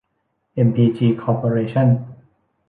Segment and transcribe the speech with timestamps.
[0.53, 1.87] เอ็มพีจี คอร์ปอเรชั่น